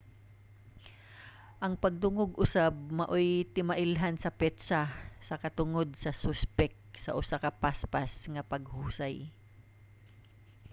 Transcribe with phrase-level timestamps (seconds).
[1.63, 4.81] ang pagdungog usab maoy timailhan sa petsa
[5.27, 9.15] sa katungod sa suspek sa usa ka paspas nga paghusay